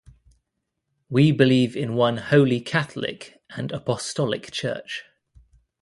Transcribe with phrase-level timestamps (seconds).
[1.11, 5.03] We believe in one holy catholic and apostolic Church.